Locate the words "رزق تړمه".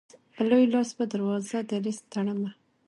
1.85-2.51